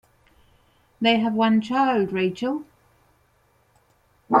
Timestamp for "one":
1.35-1.61